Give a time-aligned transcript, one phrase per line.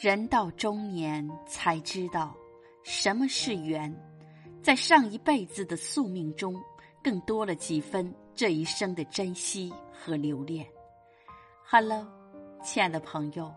[0.00, 2.32] 人到中年才知道
[2.84, 3.92] 什么是缘，
[4.62, 6.54] 在上一辈子的宿命中，
[7.02, 10.64] 更多了几分这一生的珍惜和留恋。
[11.68, 12.06] Hello，
[12.62, 13.52] 亲爱的朋友，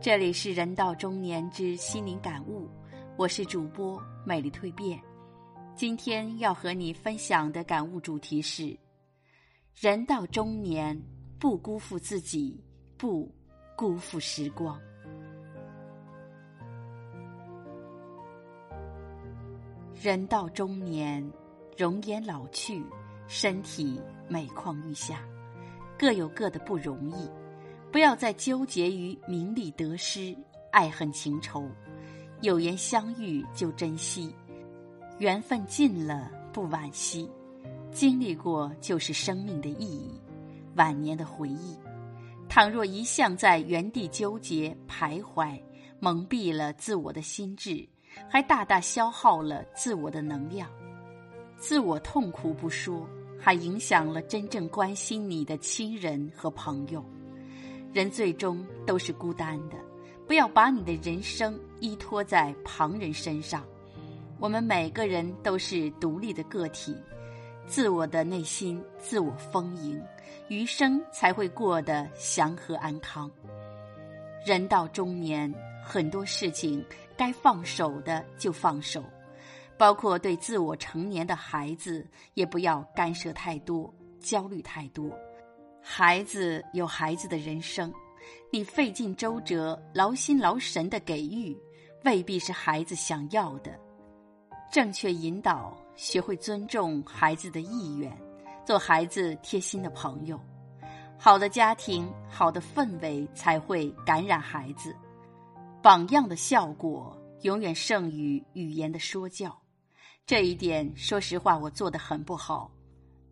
[0.00, 2.66] 这里是人到中年之心灵感悟，
[3.18, 4.98] 我是主播美丽蜕变。
[5.76, 8.74] 今天要和你分享的感悟主题是：
[9.78, 10.98] 人到中年，
[11.38, 12.58] 不辜负自己，
[12.96, 13.30] 不
[13.76, 14.80] 辜负时光。
[20.04, 21.26] 人到中年，
[21.78, 22.84] 容颜老去，
[23.26, 25.26] 身体每况愈下，
[25.98, 27.26] 各有各的不容易。
[27.90, 30.36] 不要再纠结于名利得失、
[30.70, 31.66] 爱恨情仇。
[32.42, 34.30] 有缘相遇就珍惜，
[35.20, 37.26] 缘分尽了不惋惜。
[37.90, 40.20] 经历过就是生命的意义，
[40.74, 41.78] 晚年的回忆。
[42.46, 45.58] 倘若一向在原地纠结徘徊，
[45.98, 47.88] 蒙蔽了自我的心智。
[48.28, 50.68] 还大大消耗了自我的能量，
[51.56, 57.04] 自我痛苦不说，还影响了真正关心你的亲人和朋友。
[57.92, 59.76] 人最终都是孤单的，
[60.26, 63.64] 不要把你的人生依托在旁人身上。
[64.40, 66.96] 我们每个人都是独立的个体，
[67.66, 70.02] 自我的内心自我丰盈，
[70.48, 73.30] 余生才会过得祥和安康。
[74.44, 75.54] 人到中年。
[75.86, 76.82] 很多事情
[77.16, 79.02] 该放手的就放手，
[79.76, 85.10] 包括对自我成年的孩子，也不要干涉太多、焦虑太多。
[85.80, 87.92] 孩子有孩子的人生，
[88.50, 91.56] 你费尽周折、劳心劳神的给予，
[92.04, 93.78] 未必是孩子想要的。
[94.72, 98.10] 正确引导，学会尊重孩子的意愿，
[98.64, 100.40] 做孩子贴心的朋友。
[101.16, 104.96] 好的家庭、好的氛围才会感染孩子。
[105.84, 109.54] 榜样的效果永远胜于语言的说教，
[110.24, 112.72] 这一点说实话我做的很不好。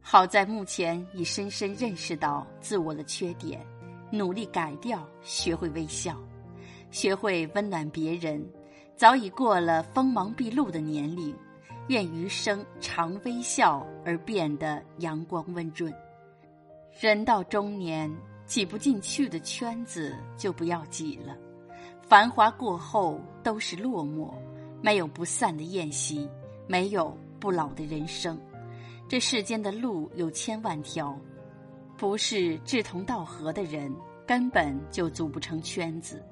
[0.03, 3.67] 好在目前已深深认识到自我的缺点，
[4.11, 6.15] 努力改掉，学会微笑，
[6.91, 8.47] 学会温暖别人，
[8.97, 11.35] 早已过了锋芒毕露的年龄。
[11.89, 15.91] 愿余生常微笑而变得阳光温润。
[17.01, 18.15] 人到中年，
[18.45, 21.35] 挤不进去的圈子就不要挤了。
[22.13, 24.31] 繁华过后都是落寞，
[24.83, 26.29] 没有不散的宴席，
[26.67, 28.39] 没有不老的人生。
[29.09, 31.19] 这世间的路有千万条，
[31.97, 33.91] 不是志同道合的人
[34.27, 36.23] 根本就组不成圈子。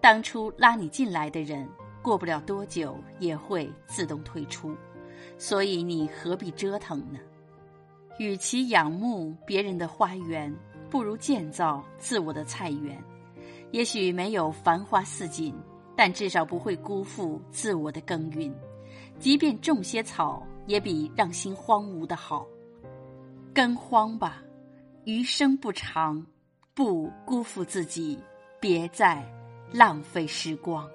[0.00, 1.68] 当初拉你进来的人，
[2.00, 4.72] 过不了多久也会自动退出，
[5.36, 7.18] 所以你何必折腾呢？
[8.20, 10.54] 与其仰慕别人的花园，
[10.88, 12.96] 不如建造自我的菜园。
[13.70, 15.54] 也许没有繁花似锦，
[15.96, 18.54] 但至少不会辜负自我的耕耘。
[19.18, 22.46] 即便种些草，也比让心荒芜的好。
[23.52, 24.42] 耕荒吧，
[25.04, 26.24] 余生不长，
[26.74, 28.18] 不辜负自己，
[28.60, 29.24] 别再
[29.72, 30.88] 浪费时光。